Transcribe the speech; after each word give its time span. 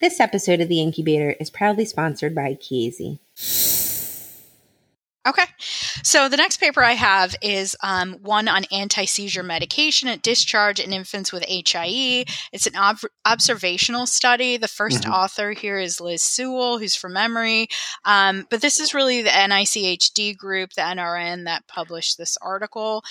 This 0.00 0.20
episode 0.20 0.60
of 0.60 0.68
The 0.68 0.80
Incubator 0.80 1.34
is 1.40 1.50
proudly 1.50 1.84
sponsored 1.84 2.32
by 2.32 2.54
Chiesi. 2.54 3.18
Okay. 5.26 5.44
So 6.04 6.28
the 6.28 6.36
next 6.36 6.58
paper 6.58 6.82
I 6.82 6.92
have 6.92 7.34
is 7.42 7.76
um, 7.82 8.14
one 8.22 8.46
on 8.48 8.64
anti 8.72 9.04
seizure 9.04 9.42
medication 9.42 10.08
at 10.08 10.22
discharge 10.22 10.78
in 10.78 10.92
infants 10.92 11.32
with 11.32 11.44
HIE. 11.44 12.24
It's 12.52 12.66
an 12.66 12.76
ob- 12.76 13.00
observational 13.26 14.06
study. 14.06 14.56
The 14.56 14.68
1st 14.68 15.00
mm-hmm. 15.00 15.12
author 15.12 15.50
here 15.50 15.78
is 15.78 16.00
Liz 16.00 16.22
Sewell, 16.22 16.78
who's 16.78 16.94
from 16.94 17.16
Emory. 17.16 17.66
Um, 18.04 18.46
but 18.48 18.62
this 18.62 18.80
is 18.80 18.94
really 18.94 19.20
the 19.20 19.30
NICHD 19.30 20.36
group, 20.36 20.74
the 20.74 20.82
NRN, 20.82 21.44
that 21.44 21.66
published 21.66 22.16
this 22.16 22.38
article. 22.40 23.02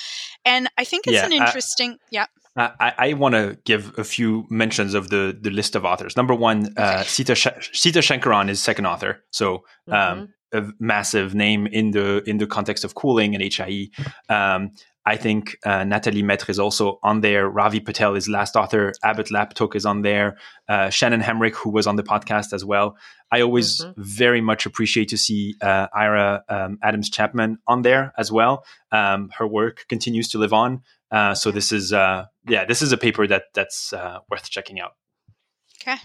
And 0.45 0.69
I 0.77 0.85
think 0.85 1.05
it's 1.05 1.15
yeah, 1.15 1.25
an 1.25 1.33
interesting. 1.33 1.91
I- 1.91 1.97
yeah. 2.09 2.25
I, 2.57 2.93
I 2.97 3.13
want 3.13 3.35
to 3.35 3.57
give 3.65 3.97
a 3.99 4.03
few 4.03 4.45
mentions 4.49 4.93
of 4.93 5.09
the 5.09 5.37
the 5.39 5.51
list 5.51 5.75
of 5.75 5.85
authors. 5.85 6.17
Number 6.17 6.33
one, 6.33 6.73
uh, 6.75 7.03
Seetha, 7.03 7.35
Sh- 7.35 7.71
Seetha 7.71 8.01
Shankaran 8.01 8.49
is 8.49 8.61
second 8.61 8.87
author, 8.87 9.23
so 9.31 9.63
um, 9.87 10.29
mm-hmm. 10.53 10.57
a 10.57 10.71
massive 10.79 11.35
name 11.35 11.67
in 11.67 11.91
the 11.91 12.23
in 12.27 12.37
the 12.39 12.47
context 12.47 12.83
of 12.83 12.95
cooling 12.95 13.35
and 13.35 13.53
HIE. 13.53 13.89
Um, 14.29 14.71
I 15.07 15.15
think 15.15 15.57
uh, 15.63 15.85
Nathalie 15.85 16.21
Maitre 16.21 16.51
is 16.51 16.59
also 16.59 16.99
on 17.01 17.21
there. 17.21 17.47
Ravi 17.47 17.79
Patel 17.79 18.13
is 18.15 18.27
last 18.27 18.57
author. 18.57 18.91
Abbot 19.05 19.27
Laptook 19.27 19.73
is 19.73 19.85
on 19.85 20.01
there. 20.01 20.37
Uh, 20.67 20.89
Shannon 20.89 21.21
Hamrick, 21.21 21.55
who 21.55 21.69
was 21.69 21.87
on 21.87 21.95
the 21.95 22.03
podcast 22.03 22.51
as 22.51 22.65
well. 22.65 22.97
I 23.31 23.39
always 23.39 23.79
mm-hmm. 23.79 24.01
very 24.03 24.41
much 24.41 24.65
appreciate 24.65 25.07
to 25.07 25.17
see 25.17 25.55
uh, 25.61 25.87
Ira 25.95 26.43
um, 26.49 26.77
Adams 26.83 27.09
Chapman 27.09 27.57
on 27.67 27.83
there 27.83 28.11
as 28.17 28.33
well. 28.33 28.65
Um, 28.91 29.29
her 29.37 29.47
work 29.47 29.85
continues 29.87 30.27
to 30.29 30.39
live 30.39 30.51
on. 30.51 30.81
Uh, 31.09 31.33
so 31.33 31.51
this 31.51 31.71
is 31.71 31.93
uh, 31.93 32.25
yeah, 32.45 32.65
this 32.65 32.81
is 32.81 32.91
a 32.91 32.97
paper 32.97 33.25
that 33.27 33.43
that's 33.53 33.93
uh, 33.93 34.19
worth 34.29 34.49
checking 34.49 34.77
out. 34.77 34.91
Okay. 35.87 35.97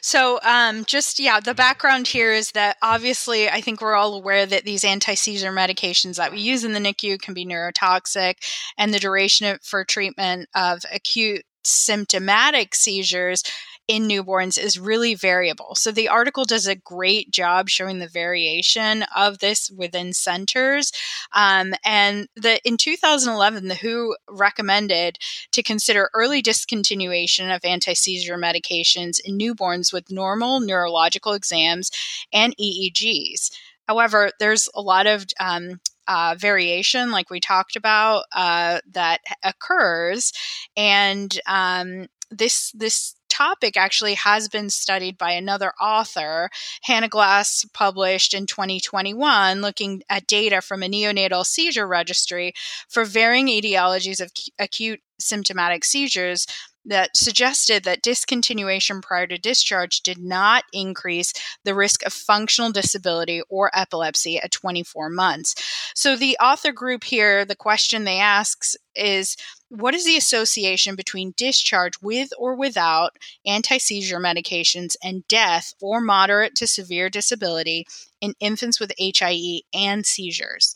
So, 0.00 0.40
um, 0.42 0.84
just 0.86 1.18
yeah, 1.18 1.40
the 1.40 1.54
background 1.54 2.06
here 2.08 2.32
is 2.32 2.52
that 2.52 2.78
obviously, 2.80 3.48
I 3.50 3.60
think 3.60 3.80
we're 3.80 3.94
all 3.94 4.14
aware 4.14 4.46
that 4.46 4.64
these 4.64 4.84
anti 4.84 5.14
seizure 5.14 5.52
medications 5.52 6.16
that 6.16 6.32
we 6.32 6.40
use 6.40 6.64
in 6.64 6.72
the 6.72 6.80
NICU 6.80 7.20
can 7.20 7.34
be 7.34 7.44
neurotoxic, 7.44 8.34
and 8.78 8.94
the 8.94 8.98
duration 8.98 9.58
for 9.62 9.84
treatment 9.84 10.48
of 10.54 10.80
acute 10.92 11.42
symptomatic 11.62 12.74
seizures 12.74 13.42
in 13.88 14.06
newborns 14.06 14.62
is 14.62 14.78
really 14.78 15.14
variable. 15.14 15.74
So 15.74 15.90
the 15.90 16.08
article 16.08 16.44
does 16.44 16.66
a 16.66 16.76
great 16.76 17.30
job 17.30 17.70
showing 17.70 17.98
the 17.98 18.06
variation 18.06 19.04
of 19.16 19.38
this 19.38 19.70
within 19.70 20.12
centers. 20.12 20.92
Um, 21.32 21.74
and 21.84 22.28
the 22.36 22.60
in 22.68 22.76
2011, 22.76 23.68
the 23.68 23.74
WHO 23.74 24.14
recommended 24.28 25.18
to 25.52 25.62
consider 25.62 26.10
early 26.14 26.42
discontinuation 26.42 27.54
of 27.54 27.64
anti 27.64 27.94
seizure 27.94 28.36
medications 28.36 29.18
in 29.24 29.38
newborns 29.38 29.92
with 29.92 30.10
normal 30.10 30.60
neurological 30.60 31.32
exams 31.32 31.90
and 32.30 32.54
EEGs. 32.58 33.50
However, 33.88 34.30
there's 34.38 34.68
a 34.74 34.82
lot 34.82 35.06
of 35.06 35.24
um, 35.40 35.80
uh, 36.06 36.34
variation, 36.38 37.10
like 37.10 37.30
we 37.30 37.40
talked 37.40 37.74
about, 37.74 38.24
uh, 38.34 38.80
that 38.92 39.20
occurs, 39.42 40.32
and 40.76 41.40
um, 41.46 42.06
this 42.30 42.70
this 42.72 43.14
topic 43.38 43.76
actually 43.76 44.14
has 44.14 44.48
been 44.48 44.68
studied 44.68 45.16
by 45.16 45.30
another 45.30 45.72
author. 45.80 46.50
Hannah 46.82 47.08
Glass 47.08 47.64
published 47.72 48.34
in 48.34 48.46
2021 48.46 49.60
looking 49.60 50.02
at 50.10 50.26
data 50.26 50.60
from 50.60 50.82
a 50.82 50.88
neonatal 50.88 51.46
seizure 51.46 51.86
registry 51.86 52.52
for 52.88 53.04
varying 53.04 53.46
etiologies 53.46 54.20
of 54.20 54.32
acute 54.58 55.00
symptomatic 55.20 55.84
seizures 55.84 56.46
that 56.84 57.16
suggested 57.16 57.84
that 57.84 58.02
discontinuation 58.02 59.02
prior 59.02 59.26
to 59.26 59.36
discharge 59.38 60.00
did 60.00 60.18
not 60.18 60.64
increase 60.72 61.32
the 61.64 61.74
risk 61.74 62.04
of 62.06 62.12
functional 62.12 62.72
disability 62.72 63.42
or 63.50 63.70
epilepsy 63.74 64.38
at 64.38 64.50
24 64.50 65.10
months. 65.10 65.54
So 65.94 66.16
the 66.16 66.36
author 66.40 66.72
group 66.72 67.04
here, 67.04 67.44
the 67.44 67.56
question 67.56 68.04
they 68.04 68.18
ask 68.18 68.64
is 68.94 69.36
what 69.70 69.94
is 69.94 70.04
the 70.04 70.16
association 70.16 70.96
between 70.96 71.34
discharge 71.36 71.94
with 72.00 72.30
or 72.38 72.54
without 72.54 73.18
anti 73.46 73.78
seizure 73.78 74.20
medications 74.20 74.96
and 75.02 75.26
death 75.28 75.74
or 75.80 76.00
moderate 76.00 76.54
to 76.56 76.66
severe 76.66 77.10
disability 77.10 77.86
in 78.20 78.34
infants 78.40 78.80
with 78.80 78.92
HIE 78.98 79.62
and 79.74 80.06
seizures? 80.06 80.74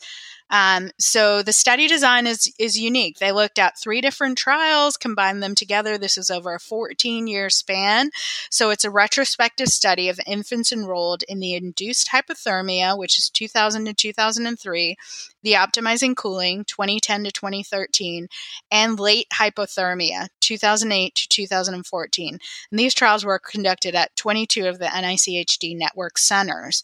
Um, 0.53 0.91
so 0.99 1.41
the 1.41 1.51
study 1.51 1.87
design 1.87 2.27
is 2.27 2.53
is 2.59 2.79
unique. 2.79 3.17
They 3.17 3.31
looked 3.31 3.57
at 3.57 3.79
three 3.79 4.01
different 4.01 4.37
trials, 4.37 4.97
combined 4.97 5.41
them 5.41 5.55
together. 5.55 5.97
This 5.97 6.15
is 6.15 6.29
over 6.29 6.53
a 6.53 6.59
14 6.59 7.25
year 7.25 7.49
span. 7.49 8.11
So 8.51 8.69
it's 8.69 8.85
a 8.85 8.91
retrospective 8.91 9.69
study 9.69 10.09
of 10.09 10.19
infants 10.27 10.71
enrolled 10.71 11.23
in 11.27 11.39
the 11.39 11.55
induced 11.55 12.09
hypothermia, 12.11 12.95
which 12.95 13.17
is 13.17 13.31
2000 13.31 13.85
to 13.85 13.95
2003, 13.95 14.95
the 15.41 15.53
optimizing 15.53 16.15
cooling 16.15 16.65
2010 16.65 17.23
to 17.23 17.31
2013, 17.31 18.27
and 18.69 18.99
late 18.99 19.27
hypothermia 19.33 20.27
2008 20.39 21.15
to 21.15 21.27
2014. 21.29 22.37
And 22.69 22.79
these 22.79 22.93
trials 22.93 23.25
were 23.25 23.39
conducted 23.39 23.95
at 23.95 24.15
22 24.15 24.67
of 24.67 24.77
the 24.77 24.85
NICHD 24.85 25.75
network 25.75 26.19
centers 26.19 26.83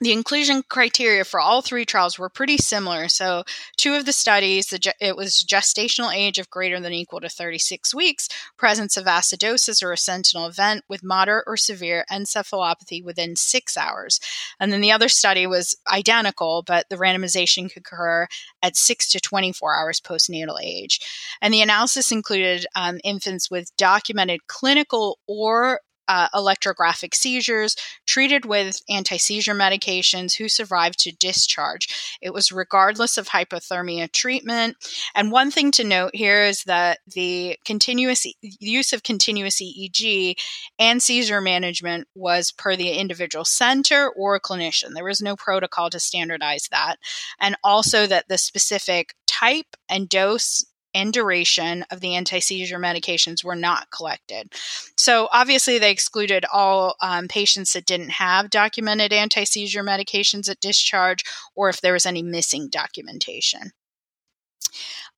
the 0.00 0.12
inclusion 0.12 0.62
criteria 0.68 1.24
for 1.24 1.40
all 1.40 1.60
three 1.60 1.84
trials 1.84 2.18
were 2.18 2.30
pretty 2.30 2.56
similar. 2.56 3.08
So, 3.08 3.44
two 3.76 3.94
of 3.94 4.06
the 4.06 4.12
studies, 4.12 4.68
the, 4.68 4.94
it 5.00 5.16
was 5.16 5.44
gestational 5.46 6.14
age 6.14 6.38
of 6.38 6.48
greater 6.48 6.80
than 6.80 6.92
or 6.92 6.94
equal 6.94 7.20
to 7.20 7.28
36 7.28 7.94
weeks, 7.94 8.28
presence 8.56 8.96
of 8.96 9.04
acidosis 9.04 9.82
or 9.82 9.92
a 9.92 9.98
sentinel 9.98 10.46
event 10.46 10.84
with 10.88 11.04
moderate 11.04 11.44
or 11.46 11.56
severe 11.56 12.04
encephalopathy 12.10 13.04
within 13.04 13.36
six 13.36 13.76
hours. 13.76 14.20
And 14.58 14.72
then 14.72 14.80
the 14.80 14.92
other 14.92 15.08
study 15.08 15.46
was 15.46 15.76
identical, 15.92 16.62
but 16.66 16.86
the 16.88 16.96
randomization 16.96 17.70
could 17.70 17.82
occur 17.82 18.26
at 18.62 18.76
six 18.76 19.10
to 19.12 19.20
24 19.20 19.76
hours 19.76 20.00
postnatal 20.00 20.56
age. 20.62 21.00
And 21.42 21.52
the 21.52 21.62
analysis 21.62 22.10
included 22.10 22.66
um, 22.74 23.00
infants 23.04 23.50
with 23.50 23.74
documented 23.76 24.46
clinical 24.46 25.18
or 25.26 25.80
uh, 26.10 26.28
electrographic 26.34 27.14
seizures, 27.14 27.76
treated 28.04 28.44
with 28.44 28.82
anti 28.90 29.16
seizure 29.16 29.54
medications, 29.54 30.36
who 30.36 30.48
survived 30.48 30.98
to 30.98 31.12
discharge. 31.12 32.18
It 32.20 32.34
was 32.34 32.50
regardless 32.50 33.16
of 33.16 33.28
hypothermia 33.28 34.10
treatment. 34.10 34.76
And 35.14 35.30
one 35.30 35.52
thing 35.52 35.70
to 35.72 35.84
note 35.84 36.10
here 36.12 36.42
is 36.42 36.64
that 36.64 36.98
the 37.06 37.56
continuous 37.64 38.26
use 38.42 38.92
of 38.92 39.04
continuous 39.04 39.62
EEG 39.62 40.34
and 40.80 41.00
seizure 41.00 41.40
management 41.40 42.08
was 42.16 42.50
per 42.50 42.74
the 42.74 42.90
individual 42.90 43.44
center 43.44 44.10
or 44.10 44.40
clinician. 44.40 44.94
There 44.94 45.04
was 45.04 45.22
no 45.22 45.36
protocol 45.36 45.90
to 45.90 46.00
standardize 46.00 46.66
that. 46.72 46.96
And 47.38 47.54
also 47.62 48.08
that 48.08 48.26
the 48.28 48.36
specific 48.36 49.14
type 49.28 49.76
and 49.88 50.08
dose 50.08 50.64
and 50.94 51.12
duration 51.12 51.84
of 51.90 52.00
the 52.00 52.14
anti 52.14 52.40
seizure 52.40 52.78
medications 52.78 53.44
were 53.44 53.56
not 53.56 53.90
collected. 53.90 54.52
So, 54.96 55.28
obviously, 55.32 55.78
they 55.78 55.90
excluded 55.90 56.44
all 56.52 56.96
um, 57.00 57.28
patients 57.28 57.72
that 57.72 57.86
didn't 57.86 58.10
have 58.10 58.50
documented 58.50 59.12
anti 59.12 59.44
seizure 59.44 59.84
medications 59.84 60.48
at 60.50 60.60
discharge 60.60 61.24
or 61.54 61.68
if 61.68 61.80
there 61.80 61.92
was 61.92 62.06
any 62.06 62.22
missing 62.22 62.68
documentation. 62.70 63.72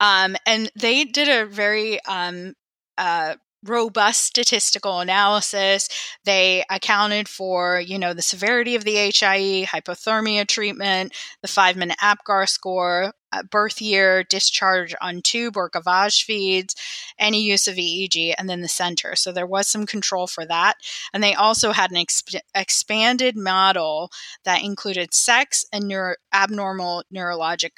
Um, 0.01 0.37
and 0.47 0.71
they 0.75 1.05
did 1.05 1.29
a 1.29 1.47
very 1.47 2.03
um, 2.05 2.55
uh, 2.99 3.37
robust 3.65 4.23
statistical 4.25 5.01
analysis. 5.01 5.89
They 6.25 6.65
accounted 6.71 7.29
for, 7.29 7.81
you 7.81 7.99
know, 7.99 8.15
the 8.15 8.23
severity 8.23 8.75
of 8.75 8.85
the 8.85 8.97
HIE, 8.97 9.67
hypothermia 9.67 10.47
treatment, 10.47 11.15
the 11.43 11.49
five 11.49 11.77
minute 11.77 11.97
APGAR 12.03 12.49
score, 12.49 13.15
uh, 13.33 13.43
birth 13.45 13.81
year, 13.81 14.25
discharge 14.25 14.95
on 15.01 15.23
tube 15.23 15.57
or 15.57 15.71
gavage 15.71 16.25
feeds, 16.25 16.75
any 17.19 17.43
use 17.43 17.67
of 17.67 17.77
EEG, 17.77 18.35
and 18.37 18.49
then 18.49 18.61
the 18.61 18.69
center. 18.69 19.17
So 19.17 19.33
there 19.33 19.47
was 19.47 19.69
some 19.69 19.87
control 19.87 20.27
for 20.27 20.45
that. 20.47 20.75
And 21.15 21.23
they 21.23 21.35
also 21.35 21.73
had 21.73 21.91
an 21.91 21.97
exp- 21.97 22.41
expanded 22.55 23.37
model 23.37 24.11
that 24.45 24.63
included 24.63 25.15
sex 25.15 25.65
and 25.73 25.89
neuro- 25.89 26.17
abnormal 26.33 27.05
neurologic 27.15 27.71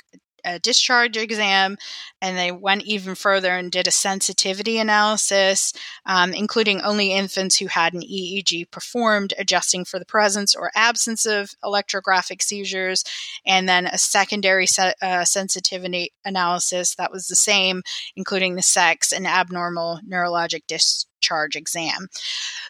a 0.45 0.59
discharge 0.59 1.17
exam, 1.17 1.77
and 2.21 2.37
they 2.37 2.53
went 2.53 2.83
even 2.83 3.15
further 3.15 3.51
and 3.51 3.71
did 3.71 3.87
a 3.87 3.93
sensitivity 3.93 4.79
analysis, 4.79 5.73
um, 6.07 6.33
including 6.33 6.81
only 6.81 7.13
infants 7.13 7.57
who 7.57 7.67
had 7.67 7.95
an 7.95 8.03
EEG 8.03 8.71
performed, 8.71 9.35
adjusting 9.39 9.85
for 9.85 9.99
the 9.99 10.05
presence 10.05 10.55
or 10.55 10.71
absence 10.75 11.27
of 11.27 11.51
electrographic 11.65 12.43
seizures, 12.43 13.05
and 13.47 13.69
then 13.69 13.87
a 13.87 13.99
secondary 13.99 14.67
se- 14.67 14.95
uh, 15.03 15.25
sensitivity 15.25 16.13
analysis 16.25 16.95
that 16.97 17.13
was 17.13 17.27
the 17.27 17.37
same, 17.37 17.83
including 18.17 18.55
the 18.55 18.63
sex 18.63 19.13
and 19.13 19.27
abnormal 19.27 20.01
neurologic 20.09 20.63
dis- 20.67 21.07
discharge 21.25 21.57
exam. 21.57 22.09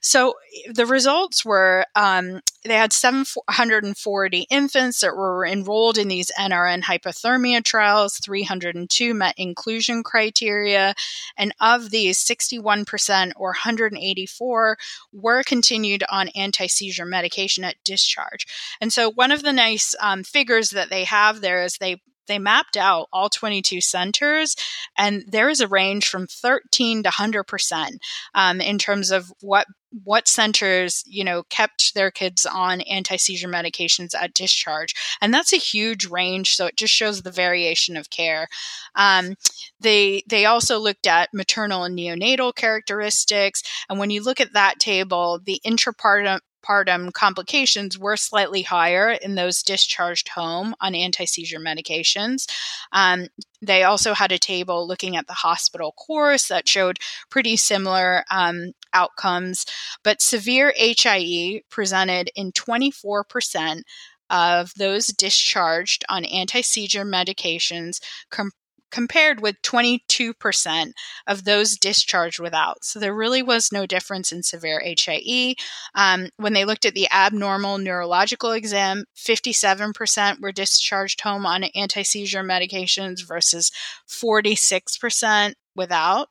So 0.01 0.35
the 0.73 0.87
results 0.87 1.45
were 1.45 1.87
um, 1.95 2.41
they 2.65 2.75
had 2.75 2.93
740 2.93 4.47
infants 4.51 5.01
that 5.01 5.17
were 5.17 5.45
enrolled 5.45 5.99
in 5.99 6.09
these 6.09 6.31
NRN 6.39 6.83
hypothermia 6.83 7.63
trials, 7.63 8.19
302 8.19 9.13
met 9.13 9.35
inclusion 9.37 10.03
criteria, 10.03 10.95
and 11.37 11.55
of 11.61 11.91
these, 11.91 12.19
61% 12.25 13.33
or 13.37 13.49
184 13.49 14.79
were 15.13 15.43
continued 15.43 16.05
on 16.11 16.29
anti 16.29 16.67
seizure 16.67 17.05
medication 17.05 17.65
at 17.65 17.77
discharge. 17.85 18.47
And 18.81 18.93
so, 18.93 19.11
one 19.11 19.31
of 19.31 19.43
the 19.43 19.53
nice 19.53 19.95
um, 20.01 20.23
figures 20.23 20.71
that 20.71 20.91
they 20.91 21.05
have 21.05 21.41
there 21.41 21.65
is 21.65 21.79
they 21.79 22.01
they 22.27 22.39
mapped 22.39 22.77
out 22.77 23.09
all 23.13 23.29
22 23.29 23.81
centers 23.81 24.57
and 24.97 25.25
there 25.29 25.49
is 25.49 25.61
a 25.61 25.69
range 25.69 26.09
from 26.09 26.27
13 26.27 27.03
to 27.03 27.11
100% 27.11 27.89
um, 28.35 28.61
in 28.61 28.79
terms 28.79 29.11
of 29.11 29.33
what 29.41 29.67
what 30.03 30.27
centers 30.27 31.05
you 31.07 31.23
know 31.23 31.45
kept 31.45 31.95
their 31.95 32.11
kids 32.11 32.45
on 32.45 32.81
anti-seizure 32.81 33.49
medications 33.49 34.11
at 34.21 34.35
discharge. 34.35 34.95
And 35.21 35.33
that's 35.33 35.53
a 35.53 35.57
huge 35.57 36.07
range 36.07 36.57
so 36.57 36.67
it 36.67 36.77
just 36.77 36.93
shows 36.93 37.23
the 37.23 37.31
variation 37.31 37.97
of 37.97 38.11
care. 38.11 38.49
Um, 38.97 39.37
they 39.81 40.23
they 40.29 40.47
also 40.47 40.79
looked 40.79 41.07
at 41.07 41.33
maternal 41.33 41.85
and 41.85 41.97
neonatal 41.97 42.55
characteristics 42.55 43.63
and 43.89 43.99
when 43.99 44.11
you 44.11 44.23
look 44.23 44.41
at 44.41 44.55
that 44.55 44.81
table 44.81 45.41
the 45.45 45.61
intrapartum 45.65 46.41
postpartum 46.65 47.13
complications 47.13 47.99
were 47.99 48.17
slightly 48.17 48.63
higher 48.63 49.11
in 49.11 49.35
those 49.35 49.63
discharged 49.63 50.29
home 50.29 50.75
on 50.81 50.95
anti 50.95 51.25
seizure 51.25 51.61
medications. 51.61 52.47
Um, 52.93 53.27
they 53.63 53.83
also 53.83 54.15
had 54.15 54.33
a 54.33 54.39
table 54.39 54.87
looking 54.87 55.17
at 55.17 55.27
the 55.27 55.33
hospital 55.33 55.93
course 55.93 56.49
that 56.49 56.69
showed 56.69 56.99
pretty 57.31 57.57
similar 57.57 58.25
um, 58.31 58.73
outcomes, 58.93 59.67
but 60.03 60.23
severe 60.23 60.73
HIE 60.77 61.63
presented 61.71 62.31
in 62.37 62.53
24% 62.53 63.83
of 64.31 64.73
those 64.75 65.09
discharged 65.09 66.05
on 66.09 66.25
anti 66.25 66.63
seizure 66.63 67.05
medications 67.05 68.01
com- 68.31 68.53
compared 68.95 69.41
with 69.41 69.61
22% 69.63 70.93
of 71.27 71.43
those 71.43 71.77
discharged 71.77 72.39
without. 72.39 72.85
So 72.85 73.01
there 73.01 73.13
really 73.13 73.43
was 73.43 73.73
no 73.73 73.87
difference 73.87 74.31
in 74.31 74.45
severe 74.45 74.81
HIE. 74.81 75.57
Um, 75.97 76.29
when 76.37 76.53
they 76.53 76.65
looked 76.65 76.85
at 76.85 76.95
the 76.95 77.09
abnormal 77.11 77.79
neurological 77.79 78.53
exam, 78.53 79.03
57% 79.17 80.41
were 80.41 80.53
discharged 80.53 81.23
home 81.23 81.45
on 81.45 81.65
anti 81.75 82.05
seizure 82.05 82.45
medications 82.45 83.27
versus 83.27 83.73
46% 84.09 85.55
without. 85.77 86.29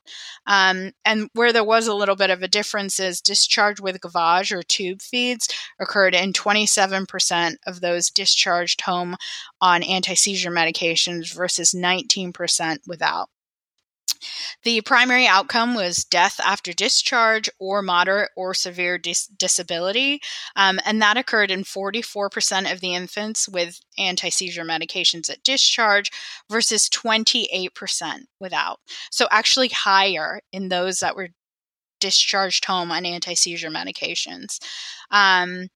Um, 0.48 0.92
and 1.06 1.30
where 1.34 1.54
there 1.54 1.64
was 1.64 1.88
a 1.88 1.96
little 1.96 2.16
bit 2.16 2.30
of 2.30 2.44
a 2.44 2.48
difference 2.48 3.00
is 3.00 3.22
discharge 3.22 3.80
with 3.80 4.00
gavage 4.02 4.52
or 4.52 4.64
tube 4.64 5.02
feeds 5.02 5.48
occurred 5.80 6.16
in 6.16 6.34
27% 6.34 7.56
of 7.68 7.82
those 7.82 8.10
discharged 8.10 8.82
home 8.82 9.16
on 9.62 9.84
anti 9.84 10.16
seizure 10.16 10.52
medications 10.52 11.34
versus 11.34 11.74
19% 11.74 12.78
without. 12.88 13.30
The 14.64 14.82
primary 14.82 15.28
outcome 15.28 15.76
was 15.76 16.04
death 16.04 16.40
after 16.40 16.74
discharge 16.74 17.50
or 17.60 17.82
moderate 17.82 18.32
or 18.36 18.54
severe 18.54 18.98
dis- 18.98 19.28
disability, 19.28 20.22
um, 20.56 20.80
and 20.86 21.02
that 21.02 21.18
occurred 21.18 21.52
in 21.52 21.64
44% 21.64 22.72
of 22.72 22.80
the 22.80 22.94
infants 22.94 23.48
with 23.48 23.80
anti 23.98 24.30
seizure 24.30 24.66
medications 24.66 25.30
at 25.30 25.44
discharge 25.44 26.12
versus 26.50 26.90
28% 26.90 28.26
without. 28.40 28.80
So, 29.12 29.28
actually, 29.32 29.70
higher 29.70 30.42
in 30.52 30.70
those 30.70 31.00
that 31.00 31.16
were 31.16 31.30
discharged 32.00 32.66
home 32.66 32.92
on 32.92 33.06
anti 33.06 33.34
seizure 33.34 33.70
medications. 33.70 34.60
Um, 35.10 35.70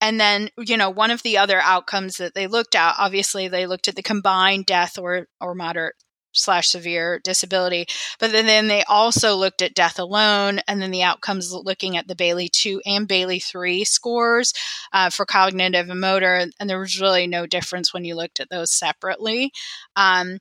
and 0.00 0.20
then, 0.20 0.50
you 0.58 0.76
know, 0.76 0.90
one 0.90 1.10
of 1.10 1.22
the 1.22 1.38
other 1.38 1.60
outcomes 1.60 2.18
that 2.18 2.34
they 2.34 2.46
looked 2.46 2.74
at, 2.74 2.94
obviously, 2.98 3.48
they 3.48 3.66
looked 3.66 3.88
at 3.88 3.96
the 3.96 4.02
combined 4.02 4.66
death 4.66 4.98
or, 4.98 5.28
or 5.40 5.54
moderate 5.54 5.94
slash 6.34 6.68
severe 6.68 7.20
disability. 7.22 7.86
But 8.18 8.32
then, 8.32 8.46
then 8.46 8.68
they 8.68 8.82
also 8.84 9.34
looked 9.34 9.62
at 9.62 9.74
death 9.74 9.98
alone, 9.98 10.60
and 10.68 10.80
then 10.80 10.90
the 10.90 11.02
outcomes 11.02 11.52
looking 11.52 11.96
at 11.96 12.08
the 12.08 12.14
Bayley 12.14 12.48
2 12.48 12.82
and 12.86 13.08
Bayley 13.08 13.38
3 13.38 13.84
scores 13.84 14.52
uh, 14.92 15.10
for 15.10 15.26
cognitive 15.26 15.88
and 15.88 16.00
motor. 16.00 16.46
And 16.58 16.70
there 16.70 16.80
was 16.80 17.00
really 17.00 17.26
no 17.26 17.46
difference 17.46 17.92
when 17.92 18.04
you 18.04 18.14
looked 18.14 18.40
at 18.40 18.50
those 18.50 18.70
separately. 18.70 19.52
Um, 19.96 20.38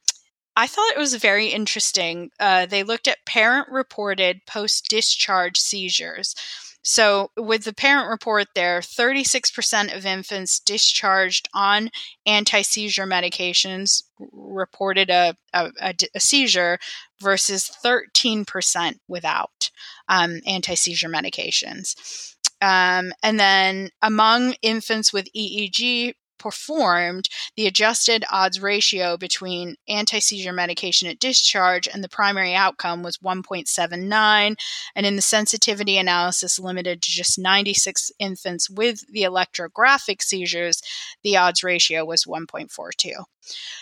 I 0.55 0.67
thought 0.67 0.91
it 0.95 0.99
was 0.99 1.15
very 1.15 1.47
interesting. 1.47 2.29
Uh, 2.39 2.65
they 2.67 2.83
looked 2.83 3.07
at 3.07 3.25
parent 3.25 3.69
reported 3.71 4.41
post 4.45 4.87
discharge 4.87 5.57
seizures. 5.57 6.35
So, 6.83 7.31
with 7.37 7.63
the 7.63 7.73
parent 7.73 8.09
report 8.09 8.47
there, 8.55 8.81
36% 8.81 9.95
of 9.95 10.05
infants 10.05 10.59
discharged 10.59 11.47
on 11.53 11.89
anti 12.25 12.61
seizure 12.61 13.07
medications 13.07 14.03
reported 14.33 15.09
a, 15.09 15.35
a, 15.53 15.71
a, 15.81 15.93
a, 16.13 16.19
seizure 16.19 16.77
versus 17.21 17.71
13% 17.83 18.99
without 19.07 19.71
um, 20.09 20.41
anti 20.45 20.75
seizure 20.75 21.09
medications. 21.09 22.35
Um, 22.61 23.13
and 23.23 23.39
then 23.39 23.89
among 24.01 24.55
infants 24.61 25.13
with 25.13 25.27
EEG, 25.33 26.13
performed, 26.37 27.29
the 27.55 27.67
adjusted 27.67 28.23
odds 28.29 28.61
ratio 28.61 29.17
between 29.17 29.75
anti 29.87 30.19
seizure 30.19 30.53
medication 30.53 31.07
at 31.07 31.19
discharge 31.19 31.87
and 31.87 32.03
the 32.03 32.09
primary 32.09 32.53
outcome 32.53 33.03
was 33.03 33.17
1.79, 33.17 34.55
and 34.95 35.05
in 35.05 35.15
the 35.15 35.21
sensitivity 35.21 35.97
analysis 35.97 36.59
limited 36.59 37.01
to 37.01 37.11
just 37.11 37.39
96 37.39 38.11
infants 38.19 38.69
with 38.69 39.05
the 39.11 39.23
electrographic 39.23 40.21
seizures, 40.21 40.81
the 41.23 41.37
odds 41.37 41.63
ratio 41.63 42.05
was 42.05 42.25
1.42. 42.25 43.23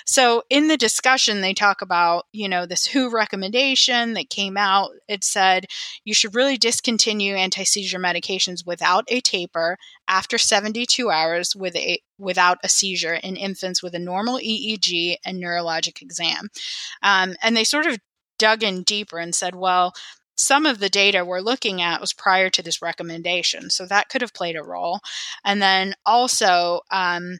So 0.05 0.43
in 0.49 0.67
the 0.67 0.77
discussion, 0.77 1.41
they 1.41 1.53
talk 1.53 1.81
about, 1.81 2.25
you 2.31 2.49
know, 2.49 2.65
this 2.65 2.87
WHO 2.87 3.09
recommendation 3.09 4.13
that 4.13 4.29
came 4.29 4.57
out. 4.57 4.91
It 5.07 5.23
said 5.23 5.67
you 6.03 6.13
should 6.13 6.35
really 6.35 6.57
discontinue 6.57 7.35
anti 7.35 7.63
seizure 7.63 7.99
medications 7.99 8.65
without 8.65 9.05
a 9.07 9.21
taper 9.21 9.77
after 10.11 10.37
72 10.37 11.09
hours 11.09 11.55
with 11.55 11.75
a 11.75 11.99
without 12.19 12.59
a 12.63 12.69
seizure 12.69 13.13
in 13.15 13.37
infants 13.37 13.81
with 13.81 13.95
a 13.95 13.99
normal 13.99 14.37
EEG 14.37 15.15
and 15.25 15.41
neurologic 15.41 16.01
exam. 16.01 16.49
Um, 17.01 17.35
and 17.41 17.55
they 17.55 17.63
sort 17.63 17.87
of 17.87 17.97
dug 18.37 18.61
in 18.61 18.83
deeper 18.83 19.17
and 19.17 19.33
said, 19.33 19.55
well, 19.55 19.93
some 20.35 20.65
of 20.65 20.79
the 20.79 20.89
data 20.89 21.23
we're 21.23 21.39
looking 21.39 21.81
at 21.81 22.01
was 22.01 22.13
prior 22.13 22.49
to 22.49 22.61
this 22.61 22.81
recommendation, 22.81 23.69
so 23.69 23.85
that 23.85 24.09
could 24.09 24.21
have 24.21 24.33
played 24.33 24.57
a 24.57 24.63
role. 24.63 24.99
And 25.45 25.61
then 25.61 25.95
also, 26.05 26.81
um, 26.91 27.37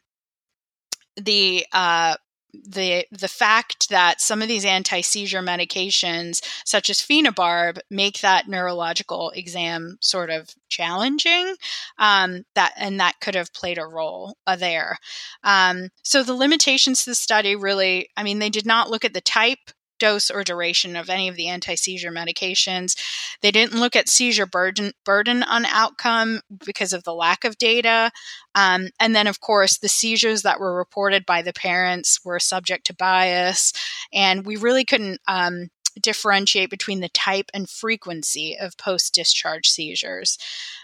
the 1.16 1.66
uh, 1.72 2.16
the 2.52 3.06
the 3.10 3.28
fact 3.28 3.88
that 3.88 4.20
some 4.20 4.42
of 4.42 4.48
these 4.48 4.64
anti-seizure 4.64 5.42
medications 5.42 6.42
such 6.64 6.90
as 6.90 6.98
phenobarb 6.98 7.78
make 7.90 8.20
that 8.20 8.48
neurological 8.48 9.30
exam 9.34 9.96
sort 10.00 10.30
of 10.30 10.50
challenging 10.68 11.54
um, 11.98 12.44
that 12.54 12.72
and 12.76 13.00
that 13.00 13.20
could 13.20 13.34
have 13.34 13.52
played 13.52 13.78
a 13.78 13.86
role 13.86 14.36
uh, 14.46 14.56
there. 14.56 14.98
Um, 15.44 15.88
so 16.02 16.22
the 16.22 16.34
limitations 16.34 17.04
to 17.04 17.10
the 17.10 17.14
study 17.14 17.56
really 17.56 18.08
i 18.16 18.22
mean 18.22 18.38
they 18.38 18.50
did 18.50 18.66
not 18.66 18.90
look 18.90 19.04
at 19.04 19.14
the 19.14 19.20
type 19.20 19.70
dose 20.02 20.32
or 20.32 20.42
duration 20.42 20.96
of 20.96 21.08
any 21.08 21.28
of 21.28 21.36
the 21.36 21.46
anti 21.46 21.76
seizure 21.76 22.10
medications. 22.10 22.96
They 23.40 23.52
didn't 23.52 23.78
look 23.78 23.94
at 23.94 24.08
seizure 24.08 24.46
burden, 24.46 24.94
burden 25.04 25.44
on 25.44 25.64
outcome 25.64 26.40
because 26.66 26.92
of 26.92 27.04
the 27.04 27.14
lack 27.14 27.44
of 27.44 27.56
data. 27.56 28.10
Um, 28.56 28.88
and 28.98 29.14
then, 29.14 29.28
of 29.28 29.40
course, 29.40 29.78
the 29.78 29.88
seizures 29.88 30.42
that 30.42 30.58
were 30.58 30.76
reported 30.76 31.24
by 31.24 31.42
the 31.42 31.52
parents 31.52 32.18
were 32.24 32.40
subject 32.40 32.86
to 32.86 32.94
bias. 32.94 33.72
And 34.12 34.44
we 34.44 34.56
really 34.56 34.84
couldn't 34.84 35.20
um, 35.28 35.68
differentiate 36.00 36.68
between 36.68 36.98
the 36.98 37.08
type 37.08 37.50
and 37.54 37.70
frequency 37.70 38.56
of 38.60 38.76
post 38.76 39.14
discharge 39.14 39.68
seizures. 39.68 40.36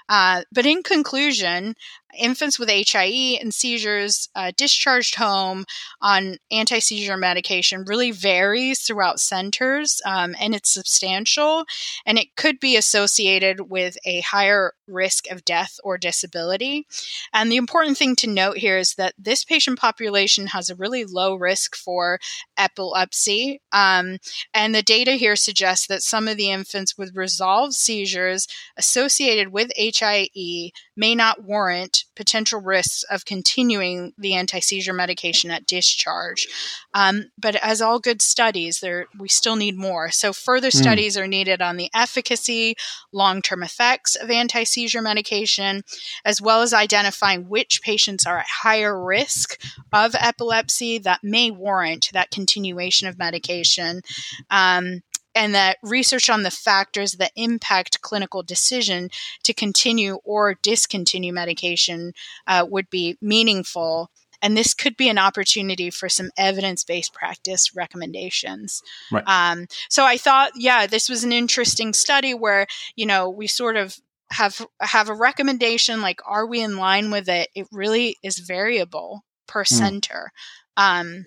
Uh, 0.09 0.43
but 0.53 0.67
in 0.67 0.83
conclusion, 0.83 1.75
infants 2.17 2.59
with 2.59 2.71
HIE 2.71 3.39
and 3.41 3.53
seizures 3.53 4.29
uh, 4.35 4.53
discharged 4.57 5.17
home 5.17 5.65
on 6.01 6.39
anti 6.51 6.79
seizure 6.79 7.17
medication 7.17 7.85
really 7.87 8.11
varies 8.11 8.81
throughout 8.81 9.21
centers 9.21 10.01
um, 10.07 10.35
and 10.41 10.55
it's 10.55 10.73
substantial 10.73 11.65
and 12.07 12.19
it 12.19 12.37
could 12.37 12.59
be 12.61 12.77
associated 12.77 13.71
with 13.71 13.97
a 14.05 14.21
higher 14.21 14.73
risk 14.87 15.31
of 15.31 15.45
death 15.45 15.79
or 15.85 15.99
disability. 15.99 16.87
And 17.33 17.53
the 17.53 17.57
important 17.57 17.99
thing 17.99 18.17
to 18.17 18.27
note 18.27 18.59
here 18.59 18.79
is 18.79 18.95
that 18.95 19.15
this 19.19 19.45
patient 19.45 19.79
population 19.79 20.49
has 20.49 20.71
a 20.71 20.75
really 20.75 21.05
low 21.05 21.35
risk 21.35 21.77
for 21.77 22.19
epilepsy. 22.57 23.61
Um, 23.73 24.19
and 24.55 24.75
the 24.75 24.83
data 24.83 25.13
here 25.13 25.37
suggests 25.37 25.87
that 25.89 26.03
some 26.03 26.27
of 26.27 26.37
the 26.37 26.51
infants 26.51 26.97
with 26.97 27.15
resolved 27.15 27.75
seizures 27.75 28.47
associated 28.77 29.53
with 29.53 29.71
HIE 30.01 30.73
may 30.97 31.15
not 31.15 31.45
warrant 31.45 32.05
potential 32.17 32.61
risks 32.61 33.05
of 33.05 33.25
continuing 33.25 34.13
the 34.19 34.35
anti 34.35 34.61
seizure 34.61 34.93
medication 34.93 35.51
at 35.51 35.67
discharge. 35.67 36.49
Um, 36.95 37.31
but 37.39 37.57
as 37.57 37.81
all 37.81 37.99
good 37.99 38.21
studies, 38.21 38.81
there 38.81 39.07
we 39.19 39.29
still 39.29 39.57
need 39.57 39.77
more. 39.77 40.11
So 40.11 40.33
further 40.33 40.69
mm. 40.69 40.77
studies 40.77 41.17
are 41.17 41.27
needed 41.27 41.63
on 41.63 41.77
the 41.77 41.91
efficacy, 41.95 42.77
long 43.13 43.43
term 43.43 43.63
effects 43.63 44.15
of 44.17 44.31
anti 44.31 44.65
seizure 44.65 45.03
medication, 45.03 45.83
as 46.25 46.41
well 46.41 46.63
as 46.63 46.73
identifying 46.73 47.49
which 47.49 47.83
patients 47.83 48.27
are 48.27 48.39
at 48.39 48.47
higher 48.63 49.03
risk 49.03 49.61
of 49.93 50.15
epilepsy 50.19 50.99
that 50.99 51.21
may 51.23 51.51
warrant 51.51 52.11
that 52.13 52.31
continuation 52.31 53.09
of 53.09 53.19
medication. 53.19 54.03
Um, 54.51 55.03
and 55.39 55.55
that 55.55 55.79
research 55.85 56.29
on 56.29 56.43
the 56.43 56.51
factors 56.51 57.13
that 57.13 57.31
impact 57.37 58.01
clinical 58.01 58.43
decision 58.43 59.09
to 59.45 59.55
continue 59.55 60.17
or 60.25 60.55
discontinue 60.55 61.33
medication 61.33 62.13
uh, 62.49 62.67
would 62.69 62.91
be 62.91 63.17
meaningful. 63.23 64.11
And 64.43 64.57
this 64.57 64.75
could 64.75 64.97
be 64.97 65.09
an 65.09 65.19
opportunity 65.19 65.91
for 65.91 66.09
some 66.09 66.31
evidence 66.37 66.83
based 66.83 67.15
practice 67.15 67.75
recommendations. 67.75 68.83
Right. 69.13 69.23
Um, 69.27 69.69
so 69.89 70.05
I 70.05 70.17
thought, 70.17 70.53
yeah, 70.57 70.89
this 70.89 71.09
was 71.09 71.23
an 71.23 71.33
interesting 71.33 71.93
study 71.93 72.35
where, 72.35 72.67
you 72.97 73.07
know, 73.07 73.31
we 73.31 73.47
sort 73.47 73.77
of 73.77 73.97
have 74.33 74.61
have 74.81 75.09
a 75.09 75.15
recommendation 75.15 76.03
like 76.03 76.21
are 76.27 76.47
we 76.47 76.61
in 76.61 76.77
line 76.77 77.11
with 77.11 77.31
it 77.31 77.49
it 77.55 77.67
really 77.73 78.19
is 78.23 78.41
variable 78.41 79.25
per 79.47 79.65
mm. 79.65 79.69
center 79.69 80.31
um 80.77 81.25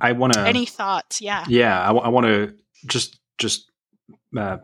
i 0.00 0.10
want 0.10 0.32
to 0.32 0.40
any 0.40 0.64
thoughts 0.64 1.20
yeah 1.20 1.44
yeah 1.48 1.82
I, 1.82 1.88
w- 1.88 2.02
I 2.02 2.08
want 2.08 2.24
to 2.24 2.54
just 2.86 3.18
just 3.44 3.70
uh, 4.36 4.58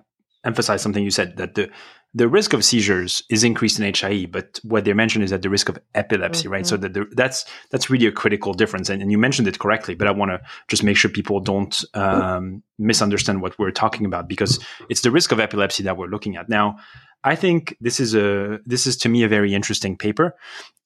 emphasize 0.45 0.83
something 0.83 1.05
you 1.05 1.11
said 1.11 1.37
that 1.37 1.55
the 1.55 1.71
the 2.13 2.29
risk 2.29 2.53
of 2.53 2.65
seizures 2.65 3.23
is 3.31 3.45
increased 3.45 3.79
in 3.79 3.95
HIE, 3.95 4.27
but 4.27 4.59
what 4.65 4.85
they 4.85 4.93
mentioned 4.93 5.23
is 5.23 5.31
that 5.31 5.43
the 5.43 5.51
risk 5.51 5.69
of 5.69 5.79
epilepsy, 5.95 6.45
mm-hmm. 6.45 6.53
right? 6.53 6.67
So 6.67 6.77
that 6.77 6.93
the, 6.93 7.07
that's 7.13 7.45
that's 7.71 7.89
really 7.89 8.07
a 8.07 8.13
critical 8.13 8.53
difference, 8.53 8.89
and, 8.91 9.01
and 9.01 9.13
you 9.13 9.19
mentioned 9.19 9.47
it 9.47 9.61
correctly. 9.61 9.95
But 9.95 10.09
I 10.09 10.11
want 10.11 10.33
to 10.33 10.41
just 10.67 10.83
make 10.83 10.97
sure 10.97 11.11
people 11.11 11.39
don't 11.39 11.85
um, 11.95 12.63
misunderstand 12.79 13.43
what 13.43 13.59
we're 13.59 13.71
talking 13.71 14.07
about 14.07 14.29
because 14.29 14.59
it's 14.89 15.03
the 15.03 15.13
risk 15.13 15.31
of 15.31 15.39
epilepsy 15.39 15.85
that 15.85 15.97
we're 15.97 16.09
looking 16.09 16.37
at 16.37 16.49
now. 16.49 16.79
I 17.23 17.37
think 17.37 17.77
this 17.81 18.01
is 18.01 18.15
a 18.15 18.59
this 18.67 18.87
is 18.87 18.97
to 18.99 19.09
me 19.09 19.23
a 19.23 19.29
very 19.29 19.55
interesting 19.55 19.97
paper. 19.97 20.35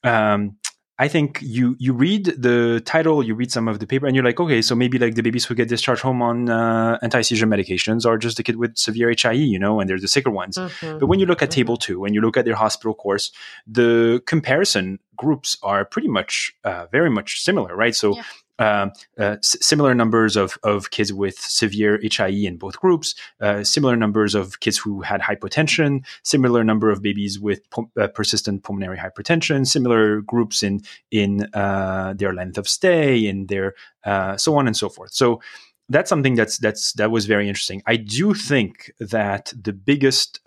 Um, 0.02 0.56
I 0.96 1.08
think 1.08 1.40
you 1.42 1.74
you 1.80 1.92
read 1.92 2.26
the 2.38 2.80
title, 2.84 3.20
you 3.22 3.34
read 3.34 3.50
some 3.50 3.66
of 3.66 3.80
the 3.80 3.86
paper, 3.86 4.06
and 4.06 4.14
you're 4.14 4.24
like, 4.24 4.38
okay, 4.38 4.62
so 4.62 4.76
maybe 4.76 4.96
like 4.96 5.16
the 5.16 5.22
babies 5.22 5.44
who 5.44 5.56
get 5.56 5.68
discharged 5.68 6.02
home 6.02 6.22
on 6.22 6.48
uh, 6.48 6.98
anti 7.02 7.20
seizure 7.22 7.48
medications 7.48 8.06
are 8.06 8.16
just 8.16 8.36
the 8.36 8.44
kid 8.44 8.56
with 8.56 8.76
severe 8.76 9.12
HIE, 9.12 9.32
you 9.32 9.58
know, 9.58 9.80
and 9.80 9.90
they're 9.90 9.98
the 9.98 10.06
sicker 10.06 10.30
ones. 10.30 10.56
Mm-hmm. 10.56 10.98
But 10.98 11.06
when 11.06 11.18
you 11.18 11.26
look 11.26 11.42
at 11.42 11.50
mm-hmm. 11.50 11.60
table 11.60 11.76
two 11.76 12.04
and 12.04 12.14
you 12.14 12.20
look 12.20 12.36
at 12.36 12.44
their 12.44 12.54
hospital 12.54 12.94
course, 12.94 13.32
the 13.66 14.22
comparison 14.26 15.00
groups 15.16 15.56
are 15.64 15.84
pretty 15.84 16.08
much 16.08 16.52
uh, 16.62 16.86
very 16.92 17.10
much 17.10 17.40
similar, 17.40 17.74
right? 17.74 17.94
So 17.94 18.14
yeah. 18.14 18.22
Um, 18.61 18.92
uh, 19.18 19.37
s- 19.38 19.56
similar 19.61 19.94
numbers 19.94 20.37
of, 20.37 20.56
of 20.62 20.90
kids 20.90 21.12
with 21.12 21.37
severe 21.38 21.99
HIE 22.02 22.46
in 22.46 22.56
both 22.56 22.78
groups, 22.78 23.16
uh, 23.40 23.64
similar 23.64 23.96
numbers 23.96 24.37
of 24.37 24.61
kids 24.61 24.78
who 24.78 25.02
had 25.02 25.20
hypotension, 25.20 26.04
similar 26.23 26.62
number 26.62 26.88
of 26.88 27.02
babies 27.02 27.40
with 27.40 27.68
po- 27.70 27.90
uh, 28.00 28.06
persistent 28.06 28.62
pulmonary 28.62 28.96
hypertension, 28.96 29.66
similar 29.66 30.20
groups 30.20 30.62
in 30.62 30.82
in 31.11 31.49
uh, 31.52 32.14
their 32.16 32.32
length 32.32 32.56
of 32.56 32.68
stay, 32.68 33.26
in 33.26 33.46
their 33.46 33.75
uh, 34.04 34.37
so 34.37 34.56
on 34.56 34.66
and 34.68 34.76
so 34.76 34.88
forth. 34.88 35.12
So 35.12 35.40
that's 35.88 36.08
something 36.08 36.34
that's 36.34 36.58
that's 36.58 36.92
that 36.94 37.11
was 37.11 37.26
very 37.26 37.49
interesting. 37.49 37.82
I 37.87 37.96
do 37.96 38.34
think 38.34 38.92
that 39.00 39.52
the 39.61 39.73
biggest 39.73 40.40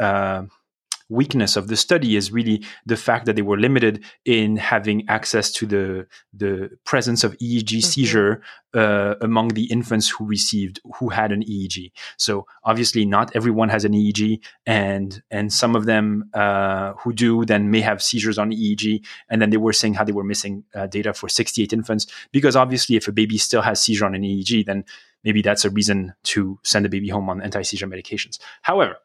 weakness 1.09 1.55
of 1.55 1.67
the 1.67 1.75
study 1.75 2.15
is 2.15 2.31
really 2.31 2.63
the 2.85 2.97
fact 2.97 3.25
that 3.25 3.35
they 3.35 3.41
were 3.41 3.57
limited 3.57 4.03
in 4.25 4.57
having 4.57 5.07
access 5.07 5.51
to 5.51 5.65
the 5.65 6.07
the 6.33 6.69
presence 6.85 7.23
of 7.23 7.37
EEG 7.37 7.63
mm-hmm. 7.63 7.79
seizure 7.79 8.41
uh, 8.73 9.15
among 9.21 9.49
the 9.49 9.65
infants 9.65 10.09
who 10.09 10.25
received 10.25 10.79
who 10.99 11.09
had 11.09 11.31
an 11.31 11.43
EEG. 11.43 11.91
So 12.17 12.45
obviously, 12.63 13.05
not 13.05 13.35
everyone 13.35 13.69
has 13.69 13.85
an 13.85 13.93
EEG, 13.93 14.39
and 14.65 15.21
and 15.31 15.51
some 15.51 15.75
of 15.75 15.85
them 15.85 16.29
uh, 16.33 16.93
who 16.93 17.13
do 17.13 17.45
then 17.45 17.71
may 17.71 17.81
have 17.81 18.01
seizures 18.01 18.37
on 18.37 18.51
EEG. 18.51 19.05
And 19.29 19.41
then 19.41 19.49
they 19.49 19.57
were 19.57 19.73
saying 19.73 19.93
how 19.95 20.03
they 20.03 20.11
were 20.11 20.23
missing 20.23 20.63
uh, 20.75 20.87
data 20.87 21.13
for 21.13 21.29
68 21.29 21.73
infants 21.73 22.07
because 22.31 22.55
obviously, 22.55 22.95
if 22.95 23.07
a 23.07 23.11
baby 23.11 23.37
still 23.37 23.61
has 23.61 23.81
seizure 23.81 24.05
on 24.05 24.15
an 24.15 24.23
EEG, 24.23 24.65
then 24.65 24.83
maybe 25.23 25.41
that's 25.41 25.65
a 25.65 25.69
reason 25.69 26.13
to 26.23 26.59
send 26.63 26.85
the 26.85 26.89
baby 26.89 27.09
home 27.09 27.29
on 27.29 27.41
anti 27.41 27.61
seizure 27.61 27.87
medications. 27.87 28.39
However 28.61 28.97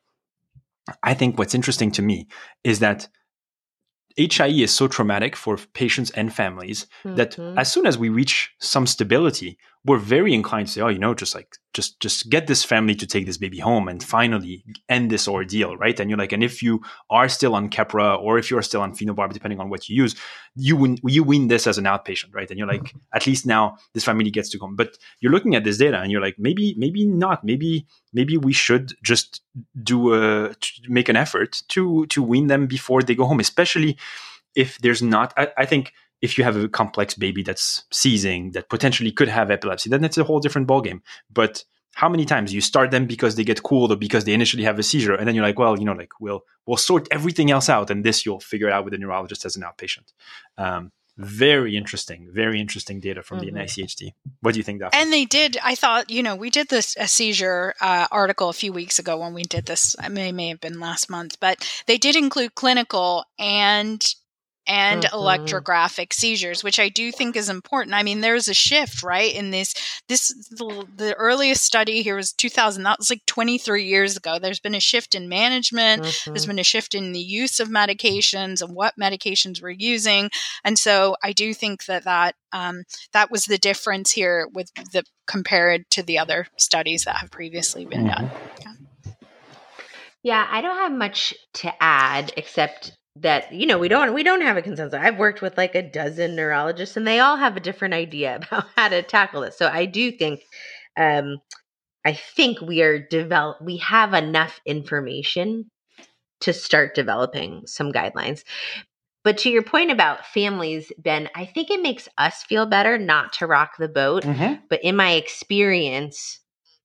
I 1.02 1.14
think 1.14 1.38
what's 1.38 1.54
interesting 1.54 1.90
to 1.92 2.02
me 2.02 2.26
is 2.64 2.80
that 2.80 3.08
HIE 4.16 4.48
is 4.48 4.74
so 4.74 4.88
traumatic 4.88 5.36
for 5.36 5.56
patients 5.56 6.10
and 6.10 6.32
families 6.32 6.86
mm-hmm. 7.04 7.16
that 7.16 7.38
as 7.56 7.72
soon 7.72 7.86
as 7.86 7.96
we 7.96 8.08
reach 8.08 8.50
some 8.60 8.86
stability, 8.86 9.58
we're 9.84 9.98
very 9.98 10.32
inclined 10.32 10.68
to 10.68 10.72
say, 10.74 10.80
oh, 10.80 10.88
you 10.88 10.98
know, 10.98 11.12
just 11.12 11.34
like 11.34 11.56
just 11.74 11.98
just 11.98 12.30
get 12.30 12.46
this 12.46 12.64
family 12.64 12.94
to 12.94 13.06
take 13.06 13.26
this 13.26 13.36
baby 13.36 13.58
home 13.58 13.88
and 13.88 14.02
finally 14.02 14.64
end 14.88 15.10
this 15.10 15.26
ordeal, 15.26 15.76
right? 15.76 15.98
And 15.98 16.08
you're 16.08 16.18
like, 16.18 16.30
and 16.30 16.44
if 16.44 16.62
you 16.62 16.82
are 17.10 17.28
still 17.28 17.56
on 17.56 17.68
Keppra 17.68 18.16
or 18.20 18.38
if 18.38 18.48
you're 18.48 18.62
still 18.62 18.80
on 18.80 18.92
phenobarb, 18.92 19.32
depending 19.32 19.58
on 19.58 19.70
what 19.70 19.88
you 19.88 19.96
use, 19.96 20.14
you 20.54 20.76
win 20.76 20.98
you 21.04 21.24
win 21.24 21.48
this 21.48 21.66
as 21.66 21.78
an 21.78 21.84
outpatient, 21.84 22.32
right? 22.32 22.48
And 22.48 22.58
you're 22.58 22.68
like, 22.68 22.82
mm-hmm. 22.82 22.98
at 23.14 23.26
least 23.26 23.44
now 23.44 23.76
this 23.92 24.04
family 24.04 24.30
gets 24.30 24.50
to 24.50 24.58
come. 24.58 24.76
But 24.76 24.96
you're 25.20 25.32
looking 25.32 25.56
at 25.56 25.64
this 25.64 25.78
data 25.78 25.98
and 25.98 26.12
you're 26.12 26.22
like, 26.22 26.36
maybe 26.38 26.76
maybe 26.78 27.04
not, 27.04 27.42
maybe 27.42 27.86
maybe 28.12 28.36
we 28.36 28.52
should 28.52 28.92
just 29.02 29.40
do 29.82 30.14
a 30.14 30.54
make 30.86 31.08
an 31.08 31.16
effort 31.16 31.60
to 31.70 32.06
to 32.06 32.22
win 32.22 32.46
them 32.46 32.68
before 32.68 33.02
they 33.02 33.16
go 33.16 33.24
home, 33.24 33.40
especially 33.40 33.98
if 34.54 34.78
there's 34.78 35.02
not. 35.02 35.34
I, 35.36 35.48
I 35.58 35.66
think 35.66 35.92
if 36.22 36.38
you 36.38 36.44
have 36.44 36.56
a 36.56 36.68
complex 36.68 37.14
baby 37.14 37.42
that's 37.42 37.84
seizing 37.90 38.52
that 38.52 38.70
potentially 38.70 39.10
could 39.10 39.28
have 39.28 39.50
epilepsy, 39.50 39.90
then 39.90 40.04
it's 40.04 40.16
a 40.16 40.24
whole 40.24 40.40
different 40.40 40.68
ballgame. 40.68 41.00
But 41.30 41.64
how 41.94 42.08
many 42.08 42.24
times 42.24 42.54
you 42.54 42.60
start 42.60 42.90
them 42.90 43.06
because 43.06 43.34
they 43.34 43.44
get 43.44 43.62
cooled 43.62 43.92
or 43.92 43.96
because 43.96 44.24
they 44.24 44.32
initially 44.32 44.62
have 44.62 44.78
a 44.78 44.82
seizure, 44.82 45.14
and 45.14 45.28
then 45.28 45.34
you're 45.34 45.44
like, 45.44 45.58
well, 45.58 45.78
you 45.78 45.84
know, 45.84 45.92
like 45.92 46.12
we'll 46.20 46.42
we'll 46.64 46.76
sort 46.76 47.08
everything 47.10 47.50
else 47.50 47.68
out, 47.68 47.90
and 47.90 48.04
this 48.04 48.24
you'll 48.24 48.40
figure 48.40 48.68
it 48.68 48.72
out 48.72 48.84
with 48.84 48.94
a 48.94 48.98
neurologist 48.98 49.44
as 49.44 49.56
an 49.56 49.62
outpatient. 49.62 50.12
Um, 50.56 50.92
very 51.18 51.76
interesting, 51.76 52.30
very 52.32 52.58
interesting 52.58 52.98
data 52.98 53.22
from 53.22 53.40
mm-hmm. 53.40 53.54
the 53.54 53.60
NICHD. 53.60 54.12
What 54.40 54.54
do 54.54 54.60
you 54.60 54.64
think, 54.64 54.80
Daphna? 54.80 54.94
And 54.94 55.12
they 55.12 55.26
did. 55.26 55.58
I 55.62 55.74
thought, 55.74 56.08
you 56.08 56.22
know, 56.22 56.34
we 56.34 56.48
did 56.48 56.68
this 56.68 56.96
a 56.98 57.06
seizure 57.06 57.74
uh, 57.82 58.06
article 58.10 58.48
a 58.48 58.54
few 58.54 58.72
weeks 58.72 58.98
ago 58.98 59.18
when 59.18 59.34
we 59.34 59.42
did 59.42 59.66
this. 59.66 59.94
It 60.02 60.10
may 60.10 60.32
may 60.32 60.48
have 60.48 60.60
been 60.60 60.80
last 60.80 61.10
month, 61.10 61.38
but 61.40 61.68
they 61.86 61.98
did 61.98 62.16
include 62.16 62.54
clinical 62.54 63.24
and 63.38 64.02
and 64.66 65.02
mm-hmm. 65.02 65.16
electrographic 65.16 66.12
seizures 66.12 66.62
which 66.62 66.78
i 66.78 66.88
do 66.88 67.10
think 67.10 67.34
is 67.34 67.48
important 67.48 67.94
i 67.94 68.02
mean 68.02 68.20
there's 68.20 68.48
a 68.48 68.54
shift 68.54 69.02
right 69.02 69.34
in 69.34 69.50
this 69.50 69.74
this 70.08 70.28
the, 70.50 70.86
the, 70.96 71.14
earliest 71.14 71.64
study 71.64 72.02
here 72.02 72.14
was 72.14 72.32
2000 72.32 72.82
that 72.82 72.98
was 72.98 73.10
like 73.10 73.24
23 73.26 73.84
years 73.84 74.16
ago 74.16 74.38
there's 74.38 74.60
been 74.60 74.74
a 74.74 74.80
shift 74.80 75.14
in 75.14 75.28
management 75.28 76.02
mm-hmm. 76.02 76.30
there's 76.30 76.46
been 76.46 76.58
a 76.58 76.64
shift 76.64 76.94
in 76.94 77.12
the 77.12 77.20
use 77.20 77.58
of 77.58 77.68
medications 77.68 78.62
and 78.62 78.74
what 78.74 78.94
medications 79.00 79.60
we're 79.60 79.70
using 79.70 80.30
and 80.64 80.78
so 80.78 81.16
i 81.22 81.32
do 81.32 81.52
think 81.52 81.84
that 81.86 82.04
that 82.04 82.34
um, 82.54 82.84
that 83.12 83.30
was 83.30 83.46
the 83.46 83.56
difference 83.56 84.12
here 84.12 84.46
with 84.52 84.70
the 84.92 85.04
compared 85.26 85.88
to 85.90 86.02
the 86.02 86.18
other 86.18 86.46
studies 86.56 87.04
that 87.04 87.16
have 87.16 87.30
previously 87.30 87.84
been 87.84 88.06
mm-hmm. 88.06 88.26
done 88.26 88.30
yeah. 88.60 89.12
yeah 90.22 90.48
i 90.50 90.60
don't 90.60 90.76
have 90.76 90.92
much 90.92 91.34
to 91.52 91.72
add 91.82 92.32
except 92.36 92.92
that 93.16 93.52
you 93.52 93.66
know 93.66 93.78
we 93.78 93.88
don't 93.88 94.14
we 94.14 94.22
don't 94.22 94.40
have 94.40 94.56
a 94.56 94.62
consensus. 94.62 94.98
I've 94.98 95.18
worked 95.18 95.42
with 95.42 95.58
like 95.58 95.74
a 95.74 95.82
dozen 95.82 96.34
neurologists 96.34 96.96
and 96.96 97.06
they 97.06 97.20
all 97.20 97.36
have 97.36 97.56
a 97.56 97.60
different 97.60 97.94
idea 97.94 98.36
about 98.50 98.66
how 98.76 98.88
to 98.88 99.02
tackle 99.02 99.42
this. 99.42 99.58
So 99.58 99.68
i 99.68 99.84
do 99.84 100.10
think 100.12 100.40
um 100.98 101.38
i 102.06 102.12
think 102.14 102.60
we 102.60 102.82
are 102.82 102.98
develop 102.98 103.60
we 103.60 103.76
have 103.78 104.14
enough 104.14 104.60
information 104.64 105.70
to 106.40 106.52
start 106.52 106.94
developing 106.94 107.62
some 107.66 107.92
guidelines. 107.92 108.42
But 109.24 109.38
to 109.38 109.50
your 109.50 109.62
point 109.62 109.90
about 109.90 110.26
families 110.26 110.90
ben 110.98 111.28
i 111.34 111.44
think 111.44 111.70
it 111.70 111.82
makes 111.82 112.08
us 112.16 112.42
feel 112.42 112.66
better 112.66 112.98
not 112.98 113.34
to 113.34 113.46
rock 113.46 113.72
the 113.78 113.88
boat. 113.88 114.24
Mm-hmm. 114.24 114.54
but 114.70 114.82
in 114.82 114.96
my 114.96 115.12
experience 115.12 116.40